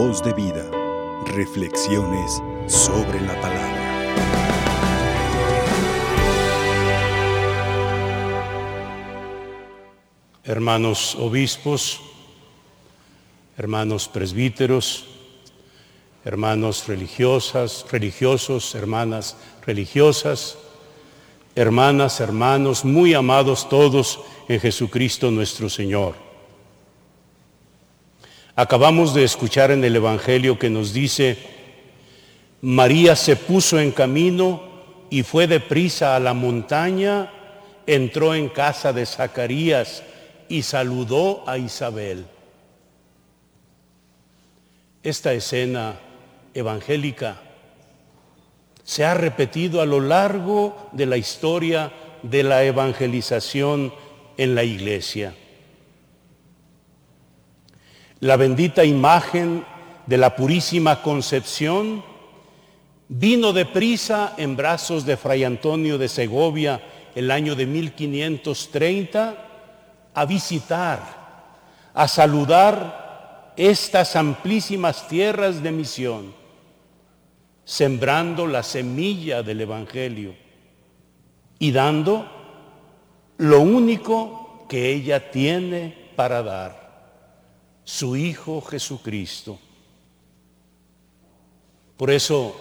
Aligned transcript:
Voz 0.00 0.22
de 0.22 0.32
vida. 0.32 0.64
Reflexiones 1.26 2.40
sobre 2.68 3.20
la 3.20 3.34
palabra. 3.40 4.22
Hermanos 10.44 11.16
obispos, 11.16 12.00
hermanos 13.56 14.06
presbíteros, 14.06 15.04
hermanos 16.24 16.86
religiosas, 16.86 17.84
religiosos, 17.90 18.76
hermanas 18.76 19.36
religiosas, 19.66 20.58
hermanas, 21.56 22.20
hermanos, 22.20 22.84
muy 22.84 23.14
amados 23.14 23.68
todos 23.68 24.20
en 24.48 24.60
Jesucristo 24.60 25.32
nuestro 25.32 25.68
Señor. 25.68 26.27
Acabamos 28.58 29.14
de 29.14 29.22
escuchar 29.22 29.70
en 29.70 29.84
el 29.84 29.94
Evangelio 29.94 30.58
que 30.58 30.68
nos 30.68 30.92
dice, 30.92 31.38
María 32.60 33.14
se 33.14 33.36
puso 33.36 33.78
en 33.78 33.92
camino 33.92 34.60
y 35.10 35.22
fue 35.22 35.46
deprisa 35.46 36.16
a 36.16 36.18
la 36.18 36.34
montaña, 36.34 37.30
entró 37.86 38.34
en 38.34 38.48
casa 38.48 38.92
de 38.92 39.06
Zacarías 39.06 40.02
y 40.48 40.62
saludó 40.62 41.48
a 41.48 41.56
Isabel. 41.56 42.26
Esta 45.04 45.32
escena 45.32 45.94
evangélica 46.52 47.40
se 48.82 49.04
ha 49.04 49.14
repetido 49.14 49.80
a 49.80 49.86
lo 49.86 50.00
largo 50.00 50.88
de 50.90 51.06
la 51.06 51.16
historia 51.16 51.92
de 52.24 52.42
la 52.42 52.64
evangelización 52.64 53.94
en 54.36 54.56
la 54.56 54.64
iglesia 54.64 55.32
la 58.20 58.36
bendita 58.36 58.84
imagen 58.84 59.64
de 60.06 60.18
la 60.18 60.34
purísima 60.34 61.02
concepción, 61.02 62.02
vino 63.08 63.52
deprisa 63.52 64.34
en 64.36 64.56
brazos 64.56 65.04
de 65.04 65.16
Fray 65.16 65.44
Antonio 65.44 65.98
de 65.98 66.08
Segovia 66.08 66.80
el 67.14 67.30
año 67.30 67.54
de 67.54 67.66
1530 67.66 69.44
a 70.14 70.24
visitar, 70.24 71.00
a 71.94 72.08
saludar 72.08 73.52
estas 73.56 74.16
amplísimas 74.16 75.06
tierras 75.08 75.62
de 75.62 75.72
misión, 75.72 76.34
sembrando 77.64 78.46
la 78.46 78.62
semilla 78.62 79.42
del 79.42 79.60
Evangelio 79.60 80.34
y 81.58 81.70
dando 81.70 82.26
lo 83.36 83.60
único 83.60 84.66
que 84.68 84.90
ella 84.92 85.30
tiene 85.30 86.12
para 86.16 86.42
dar 86.42 86.87
su 87.88 88.16
Hijo 88.16 88.60
Jesucristo. 88.60 89.58
Por 91.96 92.10
eso 92.10 92.54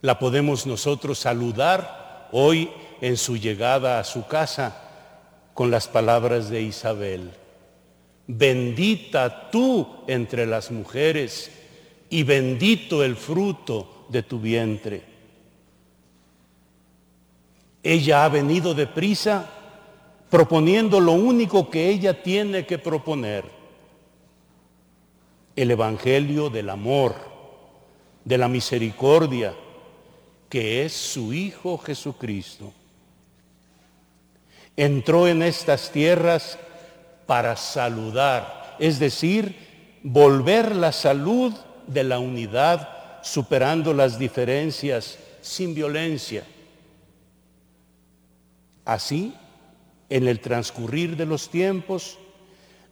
la 0.00 0.18
podemos 0.18 0.66
nosotros 0.66 1.20
saludar 1.20 2.28
hoy 2.32 2.68
en 3.00 3.16
su 3.16 3.36
llegada 3.36 4.00
a 4.00 4.04
su 4.04 4.26
casa 4.26 4.82
con 5.54 5.70
las 5.70 5.86
palabras 5.86 6.50
de 6.50 6.60
Isabel. 6.60 7.30
Bendita 8.26 9.48
tú 9.48 9.86
entre 10.08 10.44
las 10.44 10.72
mujeres 10.72 11.52
y 12.10 12.24
bendito 12.24 13.04
el 13.04 13.14
fruto 13.14 14.06
de 14.08 14.24
tu 14.24 14.40
vientre. 14.40 15.04
Ella 17.80 18.24
ha 18.24 18.28
venido 18.28 18.74
deprisa 18.74 19.48
proponiendo 20.28 20.98
lo 20.98 21.12
único 21.12 21.70
que 21.70 21.88
ella 21.88 22.24
tiene 22.24 22.66
que 22.66 22.78
proponer 22.78 23.59
el 25.62 25.70
Evangelio 25.72 26.48
del 26.48 26.70
amor, 26.70 27.14
de 28.24 28.38
la 28.38 28.48
misericordia, 28.48 29.54
que 30.48 30.84
es 30.84 30.92
su 30.92 31.32
Hijo 31.32 31.76
Jesucristo. 31.78 32.72
Entró 34.76 35.28
en 35.28 35.42
estas 35.42 35.92
tierras 35.92 36.58
para 37.26 37.56
saludar, 37.56 38.76
es 38.78 38.98
decir, 38.98 39.54
volver 40.02 40.74
la 40.74 40.92
salud 40.92 41.52
de 41.86 42.04
la 42.04 42.18
unidad 42.18 43.22
superando 43.22 43.92
las 43.92 44.18
diferencias 44.18 45.18
sin 45.42 45.74
violencia. 45.74 46.44
Así, 48.86 49.34
en 50.08 50.26
el 50.26 50.40
transcurrir 50.40 51.16
de 51.16 51.26
los 51.26 51.50
tiempos, 51.50 52.18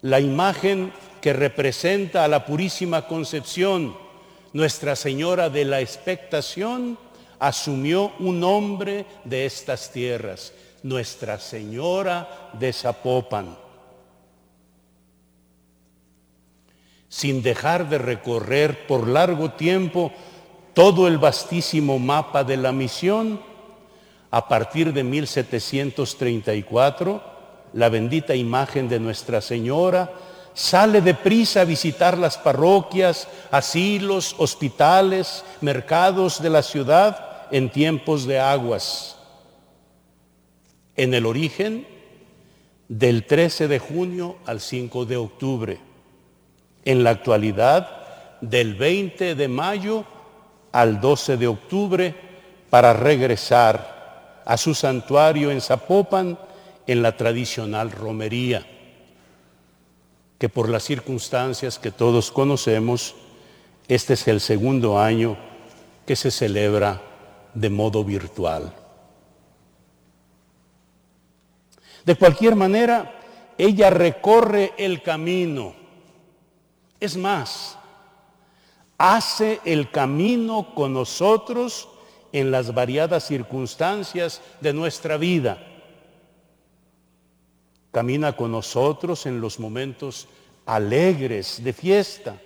la 0.02 0.20
imagen 0.20 0.92
que 1.20 1.32
representa 1.32 2.24
a 2.24 2.28
la 2.28 2.44
Purísima 2.44 3.06
Concepción, 3.06 3.96
Nuestra 4.52 4.96
Señora 4.96 5.48
de 5.50 5.64
la 5.64 5.80
Expectación, 5.80 6.98
asumió 7.38 8.12
un 8.18 8.40
nombre 8.40 9.06
de 9.24 9.46
estas 9.46 9.92
tierras, 9.92 10.52
Nuestra 10.82 11.38
Señora 11.38 12.50
de 12.54 12.72
Zapopan. 12.72 13.56
Sin 17.08 17.42
dejar 17.42 17.88
de 17.88 17.98
recorrer 17.98 18.86
por 18.86 19.08
largo 19.08 19.52
tiempo 19.52 20.12
todo 20.74 21.08
el 21.08 21.18
vastísimo 21.18 21.98
mapa 21.98 22.44
de 22.44 22.56
la 22.56 22.72
misión, 22.72 23.40
a 24.30 24.46
partir 24.46 24.92
de 24.92 25.04
1734, 25.04 27.22
la 27.72 27.88
bendita 27.88 28.34
imagen 28.34 28.88
de 28.88 29.00
Nuestra 29.00 29.40
Señora 29.40 30.12
sale 30.58 31.00
deprisa 31.00 31.60
a 31.60 31.64
visitar 31.64 32.18
las 32.18 32.36
parroquias, 32.36 33.28
asilos, 33.52 34.34
hospitales, 34.38 35.44
mercados 35.60 36.42
de 36.42 36.50
la 36.50 36.64
ciudad 36.64 37.46
en 37.52 37.70
tiempos 37.70 38.26
de 38.26 38.40
aguas. 38.40 39.16
En 40.96 41.14
el 41.14 41.26
origen, 41.26 41.86
del 42.88 43.24
13 43.24 43.68
de 43.68 43.78
junio 43.78 44.38
al 44.46 44.60
5 44.60 45.04
de 45.04 45.16
octubre. 45.16 45.78
En 46.84 47.04
la 47.04 47.10
actualidad, 47.10 48.40
del 48.40 48.74
20 48.74 49.36
de 49.36 49.48
mayo 49.48 50.04
al 50.72 51.00
12 51.00 51.36
de 51.36 51.46
octubre, 51.46 52.14
para 52.68 52.94
regresar 52.94 54.42
a 54.44 54.56
su 54.56 54.74
santuario 54.74 55.52
en 55.52 55.60
Zapopan 55.60 56.36
en 56.88 57.00
la 57.00 57.16
tradicional 57.16 57.92
romería 57.92 58.66
que 60.38 60.48
por 60.48 60.68
las 60.68 60.84
circunstancias 60.84 61.78
que 61.78 61.90
todos 61.90 62.30
conocemos, 62.30 63.16
este 63.88 64.14
es 64.14 64.28
el 64.28 64.40
segundo 64.40 64.98
año 64.98 65.36
que 66.06 66.14
se 66.14 66.30
celebra 66.30 67.02
de 67.54 67.68
modo 67.70 68.04
virtual. 68.04 68.72
De 72.04 72.14
cualquier 72.14 72.54
manera, 72.54 73.20
ella 73.58 73.90
recorre 73.90 74.72
el 74.78 75.02
camino. 75.02 75.74
Es 77.00 77.16
más, 77.16 77.76
hace 78.96 79.60
el 79.64 79.90
camino 79.90 80.74
con 80.74 80.94
nosotros 80.94 81.88
en 82.32 82.50
las 82.50 82.72
variadas 82.72 83.26
circunstancias 83.26 84.40
de 84.60 84.72
nuestra 84.72 85.16
vida 85.16 85.58
camina 87.90 88.36
con 88.36 88.52
nosotros 88.52 89.26
en 89.26 89.40
los 89.40 89.58
momentos 89.58 90.28
alegres 90.66 91.62
de 91.64 91.72
fiesta, 91.72 92.40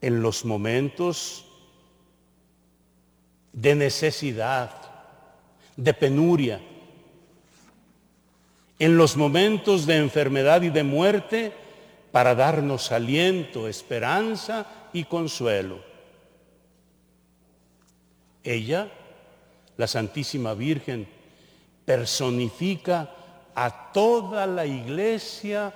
en 0.00 0.20
los 0.20 0.44
momentos 0.44 1.44
de 3.52 3.74
necesidad, 3.74 4.70
de 5.76 5.94
penuria, 5.94 6.60
en 8.78 8.96
los 8.96 9.16
momentos 9.16 9.86
de 9.86 9.96
enfermedad 9.96 10.62
y 10.62 10.70
de 10.70 10.82
muerte 10.82 11.52
para 12.12 12.34
darnos 12.34 12.92
aliento, 12.92 13.68
esperanza 13.68 14.66
y 14.92 15.04
consuelo. 15.04 15.80
Ella, 18.42 18.88
la 19.76 19.86
Santísima 19.86 20.54
Virgen, 20.54 21.08
personifica 21.84 23.10
a 23.56 23.90
toda 23.92 24.46
la 24.46 24.66
iglesia 24.66 25.74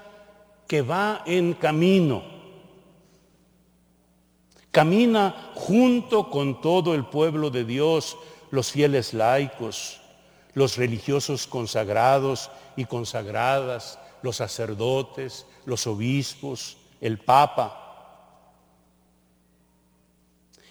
que 0.68 0.82
va 0.82 1.22
en 1.26 1.54
camino. 1.54 2.22
Camina 4.70 5.50
junto 5.54 6.30
con 6.30 6.60
todo 6.60 6.94
el 6.94 7.06
pueblo 7.06 7.50
de 7.50 7.64
Dios, 7.64 8.16
los 8.50 8.70
fieles 8.70 9.14
laicos, 9.14 9.98
los 10.52 10.76
religiosos 10.76 11.46
consagrados 11.46 12.50
y 12.76 12.84
consagradas, 12.84 13.98
los 14.22 14.36
sacerdotes, 14.36 15.46
los 15.64 15.86
obispos, 15.86 16.76
el 17.00 17.18
Papa. 17.18 17.76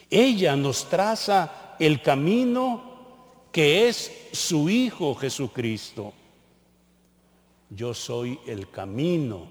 Ella 0.09 0.55
nos 0.55 0.85
traza 0.85 1.75
el 1.79 2.01
camino 2.03 2.83
que 3.51 3.89
es 3.89 4.11
su 4.31 4.69
Hijo 4.69 5.15
Jesucristo. 5.15 6.13
Yo 7.69 7.93
soy 7.93 8.39
el 8.47 8.69
camino, 8.69 9.47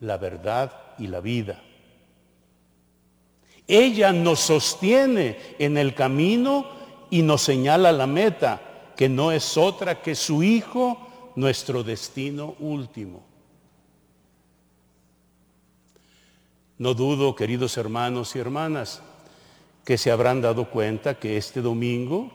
la 0.00 0.16
verdad 0.16 0.72
y 0.98 1.06
la 1.06 1.20
vida. 1.20 1.62
Ella 3.66 4.12
nos 4.12 4.40
sostiene 4.40 5.36
en 5.58 5.76
el 5.76 5.94
camino 5.94 6.66
y 7.10 7.22
nos 7.22 7.42
señala 7.42 7.92
la 7.92 8.06
meta, 8.06 8.92
que 8.96 9.08
no 9.08 9.30
es 9.30 9.56
otra 9.56 10.00
que 10.00 10.14
su 10.14 10.42
Hijo, 10.42 11.32
nuestro 11.36 11.84
destino 11.84 12.56
último. 12.58 13.22
No 16.78 16.94
dudo, 16.94 17.34
queridos 17.34 17.76
hermanos 17.76 18.34
y 18.34 18.38
hermanas, 18.38 19.02
que 19.84 19.98
se 19.98 20.10
habrán 20.10 20.40
dado 20.40 20.70
cuenta 20.70 21.18
que 21.18 21.36
este 21.36 21.60
domingo, 21.60 22.30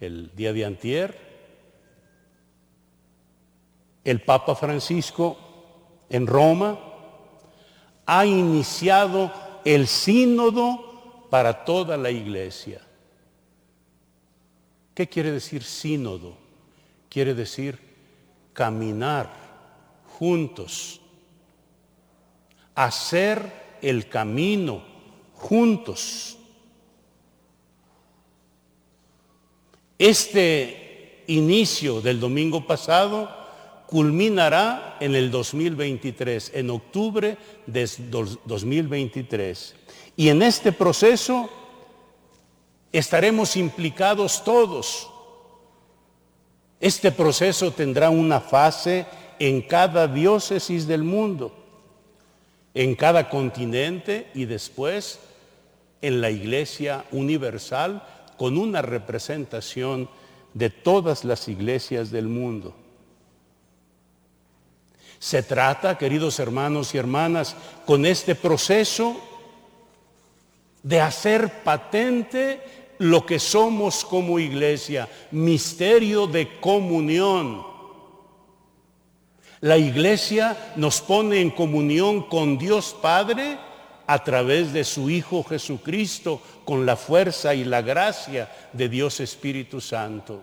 el 0.00 0.34
día 0.34 0.52
de 0.52 0.64
antier, 0.64 1.29
el 4.04 4.22
Papa 4.22 4.54
Francisco 4.54 5.36
en 6.08 6.26
Roma 6.26 6.78
ha 8.06 8.26
iniciado 8.26 9.32
el 9.64 9.86
sínodo 9.86 11.28
para 11.30 11.64
toda 11.64 11.96
la 11.96 12.10
iglesia. 12.10 12.80
¿Qué 14.94 15.08
quiere 15.08 15.30
decir 15.30 15.62
sínodo? 15.62 16.34
Quiere 17.08 17.34
decir 17.34 17.78
caminar 18.52 19.30
juntos, 20.18 21.00
hacer 22.74 23.78
el 23.80 24.08
camino 24.08 24.82
juntos. 25.34 26.36
Este 29.98 31.24
inicio 31.28 32.00
del 32.00 32.18
domingo 32.18 32.66
pasado 32.66 33.39
culminará 33.90 34.96
en 35.00 35.16
el 35.16 35.32
2023, 35.32 36.52
en 36.54 36.70
octubre 36.70 37.36
de 37.66 37.90
2023. 38.44 39.74
Y 40.16 40.28
en 40.28 40.42
este 40.42 40.70
proceso 40.70 41.50
estaremos 42.92 43.56
implicados 43.56 44.44
todos. 44.44 45.10
Este 46.78 47.10
proceso 47.10 47.72
tendrá 47.72 48.10
una 48.10 48.40
fase 48.40 49.06
en 49.40 49.60
cada 49.60 50.06
diócesis 50.06 50.86
del 50.86 51.02
mundo, 51.02 51.52
en 52.74 52.94
cada 52.94 53.28
continente 53.28 54.30
y 54.34 54.44
después 54.44 55.18
en 56.00 56.20
la 56.20 56.30
Iglesia 56.30 57.04
Universal 57.10 58.06
con 58.36 58.56
una 58.56 58.82
representación 58.82 60.08
de 60.54 60.70
todas 60.70 61.24
las 61.24 61.48
iglesias 61.48 62.12
del 62.12 62.28
mundo. 62.28 62.74
Se 65.20 65.42
trata, 65.42 65.98
queridos 65.98 66.38
hermanos 66.38 66.94
y 66.94 66.98
hermanas, 66.98 67.54
con 67.84 68.06
este 68.06 68.34
proceso 68.34 69.20
de 70.82 70.98
hacer 70.98 71.62
patente 71.62 72.94
lo 72.96 73.26
que 73.26 73.38
somos 73.38 74.02
como 74.02 74.38
iglesia, 74.38 75.10
misterio 75.30 76.26
de 76.26 76.58
comunión. 76.58 77.62
La 79.60 79.76
iglesia 79.76 80.72
nos 80.76 81.02
pone 81.02 81.42
en 81.42 81.50
comunión 81.50 82.22
con 82.22 82.56
Dios 82.56 82.96
Padre 83.02 83.58
a 84.06 84.24
través 84.24 84.72
de 84.72 84.84
su 84.84 85.10
Hijo 85.10 85.44
Jesucristo, 85.44 86.40
con 86.64 86.86
la 86.86 86.96
fuerza 86.96 87.54
y 87.54 87.64
la 87.64 87.82
gracia 87.82 88.50
de 88.72 88.88
Dios 88.88 89.20
Espíritu 89.20 89.82
Santo. 89.82 90.42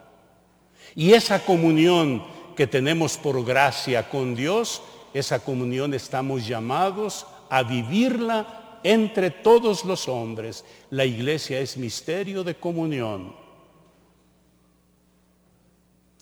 Y 0.96 1.14
esa 1.14 1.44
comunión 1.44 2.37
que 2.57 2.68
tenemos 2.68 3.18
por 3.18 3.45
gracia 3.45 4.09
con 4.09 4.36
Dios, 4.36 4.81
esa 5.13 5.39
comunión 5.39 5.94
estamos 5.94 6.48
llamados 6.48 7.27
a 7.50 7.62
vivirla 7.62 8.80
entre 8.83 9.30
todos 9.30 9.86
los 9.86 10.07
hombres. 10.07 10.65
La 10.89 11.06
iglesia 11.06 11.59
es 11.59 11.77
misterio 11.77 12.44
de 12.44 12.56
comunión. 12.56 13.36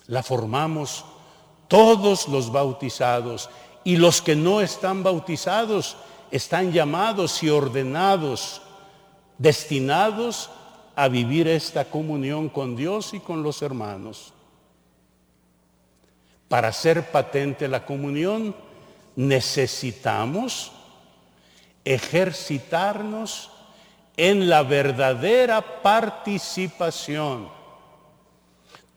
La 0.08 0.22
formamos 0.22 1.06
todos 1.70 2.28
los 2.28 2.52
bautizados 2.52 3.50
y 3.86 3.96
los 3.96 4.22
que 4.22 4.36
no 4.36 4.60
están 4.60 5.04
bautizados 5.04 5.96
están 6.32 6.74
llamados 6.74 7.42
y 7.44 7.50
ordenados, 7.50 8.62
destinados 9.38 10.50
a 10.98 11.08
vivir 11.08 11.48
esta 11.48 11.86
comunión 11.86 12.50
con 12.50 12.76
Dios 12.76 13.14
y 13.14 13.22
con 13.22 13.42
los 13.42 13.62
hermanos. 13.62 14.35
Para 16.48 16.68
hacer 16.68 17.12
patente 17.12 17.68
la 17.68 17.86
comunión 17.86 18.56
necesitamos 19.16 20.72
ejercitarnos 21.84 23.52
en 24.18 24.48
la 24.50 24.64
verdadera 24.64 25.82
participación. 25.82 27.50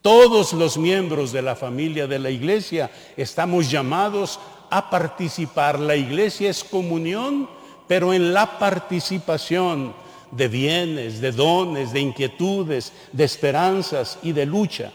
Todos 0.01 0.53
los 0.53 0.77
miembros 0.77 1.31
de 1.31 1.41
la 1.41 1.55
familia 1.55 2.07
de 2.07 2.19
la 2.19 2.29
iglesia 2.29 2.89
estamos 3.17 3.69
llamados 3.69 4.39
a 4.69 4.89
participar. 4.89 5.79
La 5.79 5.95
iglesia 5.95 6.49
es 6.49 6.63
comunión, 6.63 7.49
pero 7.87 8.13
en 8.13 8.33
la 8.33 8.59
participación 8.59 9.93
de 10.31 10.47
bienes, 10.47 11.19
de 11.19 11.31
dones, 11.31 11.91
de 11.91 11.99
inquietudes, 11.99 12.93
de 13.11 13.23
esperanzas 13.23 14.19
y 14.21 14.31
de 14.31 14.45
lucha 14.45 14.93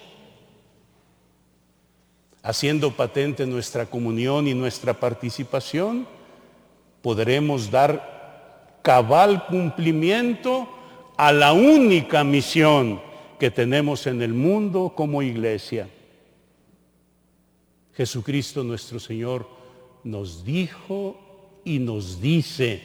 haciendo 2.44 2.91
patente 2.91 3.46
nuestra 3.46 3.87
comunión 3.87 4.46
y 4.46 4.52
nuestra 4.52 4.93
participación, 4.93 6.06
podremos 7.00 7.70
dar 7.70 8.79
cabal 8.82 9.46
cumplimiento 9.46 10.69
a 11.17 11.32
la 11.32 11.55
única 11.55 12.23
misión 12.23 13.00
que 13.38 13.50
tenemos 13.50 14.06
en 14.06 14.20
el 14.20 14.35
mundo 14.35 14.93
como 14.94 15.23
iglesia. 15.23 15.88
Jesucristo 17.94 18.62
nuestro 18.62 19.00
Señor 19.00 19.49
nos 20.02 20.44
dijo 20.44 21.17
y 21.64 21.79
nos 21.79 22.20
dice, 22.20 22.82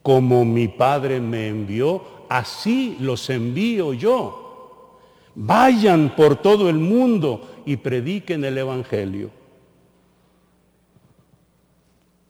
como 0.00 0.46
mi 0.46 0.68
Padre 0.68 1.20
me 1.20 1.48
envió, 1.48 2.02
así 2.30 2.96
los 3.00 3.28
envío 3.28 3.92
yo. 3.92 4.98
Vayan 5.34 6.14
por 6.16 6.36
todo 6.36 6.70
el 6.70 6.76
mundo 6.76 7.51
y 7.66 7.76
prediquen 7.76 8.44
el 8.44 8.58
Evangelio. 8.58 9.30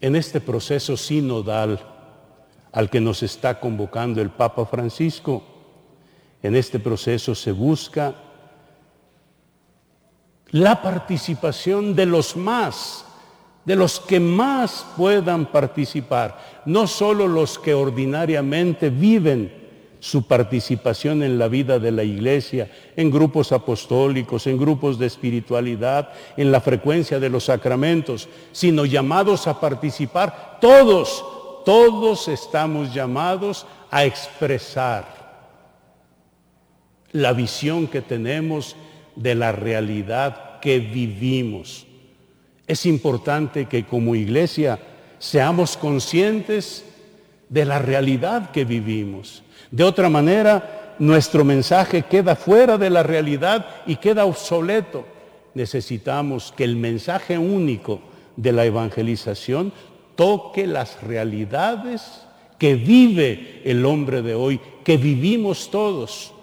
En 0.00 0.16
este 0.16 0.40
proceso 0.40 0.96
sinodal 0.96 1.80
al 2.72 2.90
que 2.90 3.00
nos 3.00 3.22
está 3.22 3.60
convocando 3.60 4.20
el 4.20 4.30
Papa 4.30 4.66
Francisco, 4.66 5.42
en 6.42 6.56
este 6.56 6.78
proceso 6.78 7.34
se 7.34 7.52
busca 7.52 8.14
la 10.50 10.82
participación 10.82 11.94
de 11.94 12.06
los 12.06 12.36
más, 12.36 13.04
de 13.64 13.76
los 13.76 14.00
que 14.00 14.20
más 14.20 14.84
puedan 14.96 15.46
participar, 15.46 16.62
no 16.66 16.86
solo 16.86 17.28
los 17.28 17.58
que 17.58 17.74
ordinariamente 17.74 18.90
viven 18.90 19.61
su 20.02 20.24
participación 20.24 21.22
en 21.22 21.38
la 21.38 21.46
vida 21.46 21.78
de 21.78 21.92
la 21.92 22.02
iglesia, 22.02 22.68
en 22.96 23.08
grupos 23.08 23.52
apostólicos, 23.52 24.48
en 24.48 24.58
grupos 24.58 24.98
de 24.98 25.06
espiritualidad, 25.06 26.12
en 26.36 26.50
la 26.50 26.60
frecuencia 26.60 27.20
de 27.20 27.28
los 27.28 27.44
sacramentos, 27.44 28.28
sino 28.50 28.84
llamados 28.84 29.46
a 29.46 29.60
participar 29.60 30.58
todos, 30.60 31.24
todos 31.64 32.26
estamos 32.26 32.92
llamados 32.92 33.64
a 33.92 34.04
expresar 34.04 35.06
la 37.12 37.32
visión 37.32 37.86
que 37.86 38.00
tenemos 38.00 38.74
de 39.14 39.36
la 39.36 39.52
realidad 39.52 40.58
que 40.58 40.80
vivimos. 40.80 41.86
Es 42.66 42.86
importante 42.86 43.66
que 43.66 43.84
como 43.84 44.16
iglesia 44.16 44.80
seamos 45.20 45.76
conscientes 45.76 46.84
de 47.48 47.64
la 47.64 47.78
realidad 47.78 48.50
que 48.50 48.64
vivimos. 48.64 49.44
De 49.72 49.84
otra 49.84 50.10
manera, 50.10 50.94
nuestro 50.98 51.44
mensaje 51.44 52.02
queda 52.02 52.36
fuera 52.36 52.76
de 52.76 52.90
la 52.90 53.02
realidad 53.02 53.66
y 53.86 53.96
queda 53.96 54.26
obsoleto. 54.26 55.06
Necesitamos 55.54 56.52
que 56.54 56.64
el 56.64 56.76
mensaje 56.76 57.38
único 57.38 58.00
de 58.36 58.52
la 58.52 58.66
evangelización 58.66 59.72
toque 60.14 60.66
las 60.66 61.02
realidades 61.02 62.22
que 62.58 62.74
vive 62.74 63.62
el 63.64 63.86
hombre 63.86 64.20
de 64.20 64.34
hoy, 64.34 64.60
que 64.84 64.98
vivimos 64.98 65.70
todos. 65.70 66.34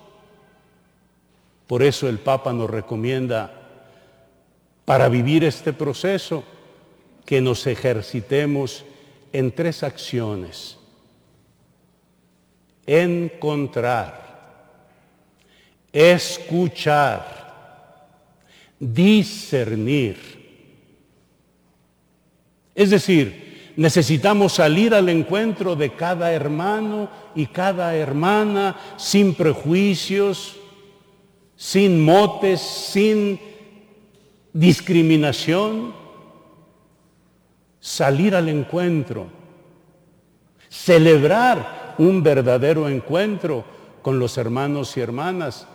Por 1.67 1.83
eso 1.83 2.09
el 2.09 2.17
Papa 2.17 2.51
nos 2.51 2.69
recomienda, 2.69 3.53
para 4.85 5.07
vivir 5.07 5.43
este 5.43 5.71
proceso, 5.71 6.43
que 7.27 7.41
nos 7.41 7.67
ejercitemos 7.67 8.85
en 9.31 9.51
tres 9.51 9.83
acciones 9.83 10.78
encontrar, 12.97 14.13
escuchar, 15.91 17.23
discernir. 18.79 20.17
Es 22.73 22.89
decir, 22.89 23.49
Necesitamos 23.79 24.55
salir 24.55 24.93
al 24.93 25.07
encuentro 25.07 25.73
de 25.73 25.91
cada 25.93 26.33
hermano 26.33 27.09
y 27.33 27.45
cada 27.45 27.95
hermana 27.95 28.75
sin 28.97 29.33
prejuicios, 29.33 30.57
sin 31.55 32.03
motes, 32.03 32.59
sin 32.59 33.39
discriminación. 34.51 35.93
Salir 37.79 38.35
al 38.35 38.49
encuentro, 38.49 39.27
celebrar 40.67 41.88
un 41.99 42.23
verdadero 42.23 42.89
encuentro 42.89 43.63
con 44.01 44.17
los 44.19 44.37
hermanos 44.37 44.95
y 44.97 45.01
hermanas 45.01 45.67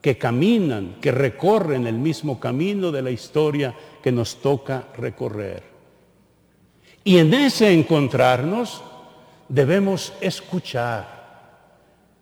que 0.00 0.16
caminan, 0.16 0.96
que 1.00 1.10
recorren 1.10 1.86
el 1.86 1.98
mismo 1.98 2.38
camino 2.38 2.90
de 2.92 3.02
la 3.02 3.10
historia 3.10 3.74
que 4.02 4.12
nos 4.12 4.36
toca 4.36 4.84
recorrer. 4.96 5.64
Y 7.02 7.18
en 7.18 7.34
ese 7.34 7.72
encontrarnos 7.72 8.82
debemos 9.48 10.12
escuchar, 10.20 11.18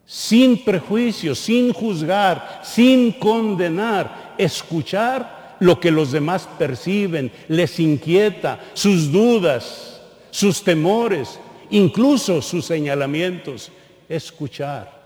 sin 0.06 0.64
prejuicios, 0.64 1.38
sin 1.38 1.72
juzgar, 1.72 2.60
sin 2.62 3.12
condenar, 3.12 4.34
escuchar 4.38 5.56
lo 5.60 5.78
que 5.78 5.90
los 5.90 6.12
demás 6.12 6.48
perciben, 6.58 7.30
les 7.48 7.78
inquieta, 7.80 8.60
sus 8.72 9.12
dudas, 9.12 10.00
sus 10.30 10.62
temores, 10.62 11.38
incluso 11.70 12.42
sus 12.42 12.64
señalamientos, 12.64 13.70
escuchar. 14.08 14.96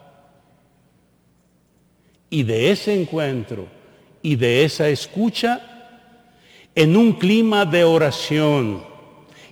Y 2.29 2.43
de 2.43 2.71
ese 2.71 3.01
encuentro 3.01 3.67
y 4.23 4.37
de 4.37 4.65
esa 4.65 4.89
escucha, 4.89 5.67
en 6.75 6.97
un 6.97 7.15
clima 7.15 7.65
de 7.65 7.85
oración, 7.85 8.85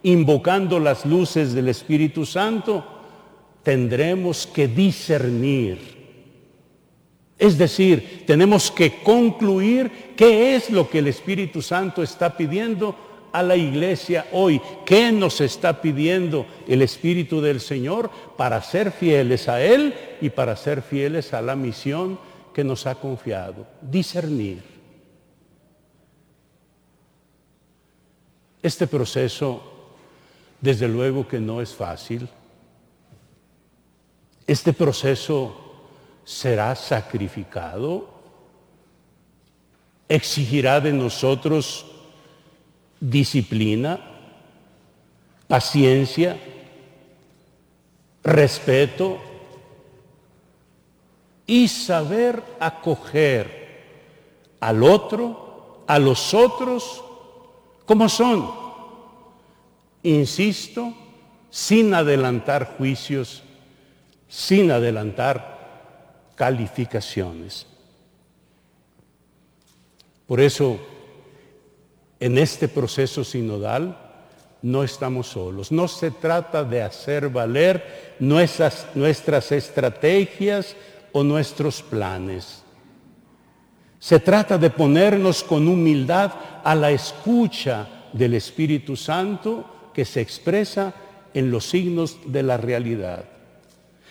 invocando 0.02 0.78
las 0.78 1.04
luces 1.04 1.52
del 1.52 1.68
Espíritu 1.68 2.24
Santo, 2.24 2.84
tendremos 3.62 4.46
que 4.46 4.68
discernir. 4.68 5.98
Es 7.38 7.56
decir, 7.56 8.24
tenemos 8.26 8.70
que 8.70 9.02
concluir 9.02 10.14
qué 10.16 10.56
es 10.56 10.70
lo 10.70 10.88
que 10.88 10.98
el 10.98 11.08
Espíritu 11.08 11.62
Santo 11.62 12.02
está 12.02 12.36
pidiendo 12.36 13.07
a 13.32 13.42
la 13.42 13.56
iglesia 13.56 14.26
hoy, 14.32 14.60
qué 14.84 15.12
nos 15.12 15.40
está 15.40 15.80
pidiendo 15.80 16.46
el 16.66 16.82
Espíritu 16.82 17.40
del 17.40 17.60
Señor 17.60 18.10
para 18.36 18.62
ser 18.62 18.92
fieles 18.92 19.48
a 19.48 19.62
Él 19.62 19.94
y 20.20 20.30
para 20.30 20.56
ser 20.56 20.82
fieles 20.82 21.34
a 21.34 21.42
la 21.42 21.56
misión 21.56 22.18
que 22.54 22.64
nos 22.64 22.86
ha 22.86 22.96
confiado. 22.96 23.66
Discernir. 23.80 24.62
Este 28.62 28.86
proceso, 28.86 29.62
desde 30.60 30.88
luego 30.88 31.28
que 31.28 31.38
no 31.38 31.60
es 31.60 31.74
fácil. 31.74 32.28
Este 34.46 34.72
proceso 34.72 35.68
será 36.24 36.74
sacrificado, 36.74 38.08
exigirá 40.08 40.80
de 40.80 40.92
nosotros 40.92 41.86
disciplina, 43.00 44.00
paciencia, 45.46 46.38
respeto 48.22 49.18
y 51.46 51.68
saber 51.68 52.42
acoger 52.60 53.58
al 54.60 54.82
otro, 54.82 55.84
a 55.86 55.98
los 55.98 56.34
otros, 56.34 57.02
como 57.86 58.08
son. 58.08 58.50
Insisto, 60.02 60.92
sin 61.50 61.94
adelantar 61.94 62.76
juicios, 62.76 63.42
sin 64.28 64.70
adelantar 64.70 66.32
calificaciones. 66.34 67.66
Por 70.26 70.40
eso, 70.40 70.78
en 72.20 72.38
este 72.38 72.68
proceso 72.68 73.24
sinodal, 73.24 73.96
no 74.62 74.82
estamos 74.82 75.28
solos. 75.28 75.70
No 75.70 75.86
se 75.88 76.10
trata 76.10 76.64
de 76.64 76.82
hacer 76.82 77.28
valer 77.28 78.16
nuestras, 78.18 79.52
estrategias 79.52 80.74
o 81.12 81.22
nuestros 81.22 81.82
planes. 81.82 82.62
Se 84.00 84.20
trata 84.20 84.58
de 84.58 84.70
ponernos 84.70 85.42
con 85.42 85.66
humildad 85.68 86.32
a 86.64 86.74
la 86.74 86.90
escucha 86.90 87.88
del 88.12 88.34
Espíritu 88.34 88.96
Santo 88.96 89.90
que 89.92 90.04
se 90.04 90.20
expresa 90.20 90.94
en 91.34 91.50
los 91.50 91.68
signos 91.68 92.18
de 92.24 92.42
la 92.42 92.56
realidad. 92.56 93.24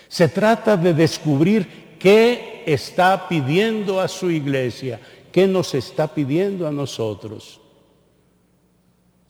Se 0.07 0.29
trata 0.29 0.77
de 0.77 0.93
descubrir 0.93 1.95
qué 1.99 2.63
está 2.65 3.27
pidiendo 3.27 3.99
a 3.99 4.07
su 4.07 4.29
iglesia, 4.29 4.99
qué 5.31 5.47
nos 5.47 5.73
está 5.73 6.13
pidiendo 6.13 6.67
a 6.67 6.71
nosotros. 6.71 7.61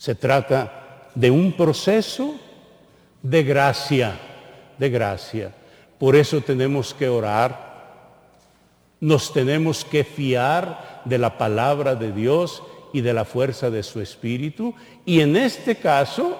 Se 0.07 0.15
trata 0.15 1.09
de 1.15 1.29
un 1.29 1.51
proceso 1.51 2.35
de 3.21 3.43
gracia, 3.43 4.17
de 4.77 4.89
gracia. 4.89 5.53
Por 5.99 6.15
eso 6.15 6.39
tenemos 6.39 6.93
que 6.93 7.09
orar, 7.09 8.15
nos 9.01 9.33
tenemos 9.33 9.83
que 9.83 10.05
fiar 10.05 11.01
de 11.03 11.17
la 11.17 11.37
palabra 11.37 11.93
de 11.93 12.13
Dios 12.13 12.63
y 12.93 13.01
de 13.01 13.13
la 13.13 13.25
fuerza 13.25 13.69
de 13.69 13.83
su 13.83 13.99
Espíritu. 13.99 14.73
Y 15.05 15.19
en 15.19 15.35
este 15.35 15.75
caso, 15.75 16.39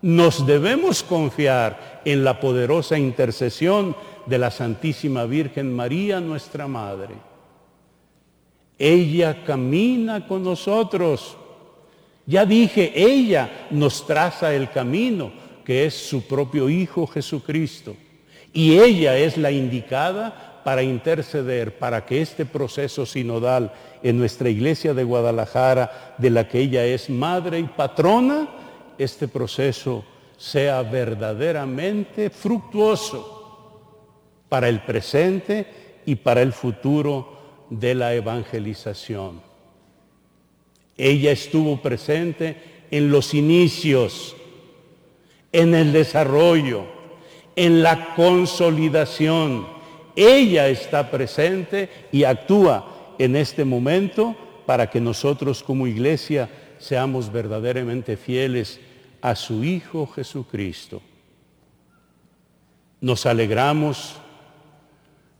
nos 0.00 0.46
debemos 0.46 1.02
confiar 1.02 2.00
en 2.04 2.22
la 2.22 2.38
poderosa 2.38 2.96
intercesión 2.96 3.96
de 4.24 4.38
la 4.38 4.52
Santísima 4.52 5.24
Virgen 5.24 5.74
María, 5.74 6.20
nuestra 6.20 6.68
Madre. 6.68 7.16
Ella 8.78 9.42
camina 9.44 10.28
con 10.28 10.44
nosotros. 10.44 11.38
Ya 12.26 12.46
dije, 12.46 12.92
ella 12.94 13.66
nos 13.70 14.06
traza 14.06 14.54
el 14.54 14.70
camino, 14.70 15.32
que 15.64 15.86
es 15.86 15.94
su 15.94 16.26
propio 16.26 16.68
Hijo 16.68 17.06
Jesucristo. 17.06 17.96
Y 18.52 18.78
ella 18.78 19.16
es 19.16 19.36
la 19.36 19.50
indicada 19.50 20.62
para 20.64 20.82
interceder, 20.82 21.78
para 21.78 22.06
que 22.06 22.22
este 22.22 22.46
proceso 22.46 23.04
sinodal 23.04 23.72
en 24.02 24.18
nuestra 24.18 24.48
iglesia 24.48 24.94
de 24.94 25.04
Guadalajara, 25.04 26.14
de 26.18 26.30
la 26.30 26.48
que 26.48 26.60
ella 26.60 26.84
es 26.84 27.10
madre 27.10 27.58
y 27.58 27.64
patrona, 27.64 28.48
este 28.96 29.28
proceso 29.28 30.04
sea 30.36 30.82
verdaderamente 30.82 32.30
fructuoso 32.30 33.34
para 34.48 34.68
el 34.68 34.80
presente 34.80 35.66
y 36.06 36.14
para 36.16 36.42
el 36.42 36.52
futuro 36.52 37.66
de 37.70 37.94
la 37.94 38.14
evangelización. 38.14 39.53
Ella 40.96 41.32
estuvo 41.32 41.80
presente 41.82 42.56
en 42.90 43.10
los 43.10 43.34
inicios, 43.34 44.36
en 45.52 45.74
el 45.74 45.92
desarrollo, 45.92 46.84
en 47.56 47.82
la 47.82 48.14
consolidación. 48.14 49.66
Ella 50.16 50.68
está 50.68 51.10
presente 51.10 51.88
y 52.12 52.24
actúa 52.24 53.14
en 53.18 53.36
este 53.36 53.64
momento 53.64 54.36
para 54.66 54.88
que 54.90 55.00
nosotros 55.00 55.62
como 55.62 55.86
iglesia 55.86 56.48
seamos 56.78 57.32
verdaderamente 57.32 58.16
fieles 58.16 58.80
a 59.20 59.34
su 59.34 59.64
Hijo 59.64 60.06
Jesucristo. 60.06 61.02
Nos 63.00 63.26
alegramos 63.26 64.16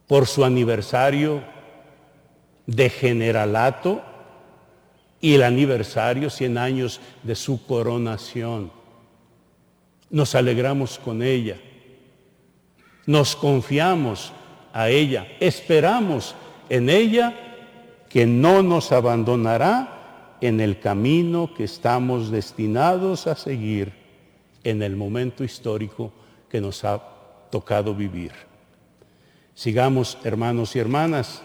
por 0.07 0.27
su 0.27 0.45
aniversario 0.45 1.43
de 2.67 2.91
generalato 2.91 4.03
y 5.25 5.33
el 5.33 5.43
aniversario 5.43 6.29
100 6.29 6.59
años 6.59 7.01
de 7.23 7.35
su 7.35 7.65
coronación. 7.65 8.71
Nos 10.11 10.35
alegramos 10.35 10.99
con 10.99 11.23
ella. 11.23 11.57
Nos 13.07 13.35
confiamos 13.35 14.35
a 14.75 14.91
ella. 14.91 15.27
Esperamos 15.41 16.35
en 16.69 16.91
ella 16.91 17.35
que 18.11 18.27
no 18.27 18.63
nos 18.63 18.93
abandonará 18.93 20.37
en 20.43 20.61
el 20.61 20.79
camino 20.79 21.55
que 21.57 21.65
estamos 21.65 22.31
destinados 22.31 23.27
a 23.27 23.35
seguir 23.35 23.95
en 24.63 24.83
el 24.83 24.95
momento 24.95 25.43
histórico 25.43 26.13
que 26.51 26.61
nos 26.61 26.85
ha 26.85 27.03
tocado 27.51 27.95
vivir. 27.95 28.33
Sigamos, 29.55 30.19
hermanos 30.23 30.77
y 30.77 30.81
hermanas, 30.81 31.41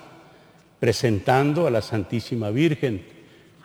presentando 0.82 1.66
a 1.66 1.72
la 1.72 1.82
Santísima 1.82 2.50
Virgen 2.50 3.19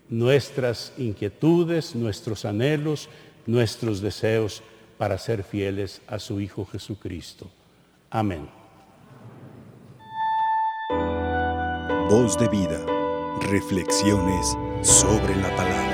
nuestras 0.09 0.93
inquietudes, 0.99 1.95
nuestros 1.95 2.45
anhelos, 2.45 3.09
nuestros 3.47 4.01
deseos 4.01 4.63
para 4.99 5.19
ser 5.19 5.43
fieles 5.43 6.01
a 6.07 6.19
su 6.19 6.41
Hijo 6.41 6.65
Jesucristo. 6.67 7.51
Amén. 8.11 8.49
Voz 12.09 12.39
de 12.39 12.49
vida. 12.49 12.85
Reflexiones 13.51 14.57
sobre 14.83 15.35
la 15.37 15.55
palabra. 15.57 15.94